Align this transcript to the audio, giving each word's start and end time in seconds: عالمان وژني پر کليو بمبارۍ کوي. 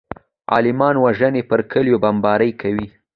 عالمان 0.53 0.95
وژني 1.05 1.41
پر 1.49 1.59
کليو 1.71 1.97
بمبارۍ 2.03 2.51
کوي. 2.61 2.87